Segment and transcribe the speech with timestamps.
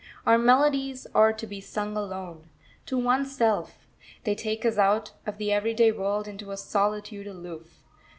[0.25, 2.49] Our melodies are to be sung alone,
[2.87, 3.87] to oneself;
[4.23, 7.83] they take us out of the everyday world into a solitude aloof.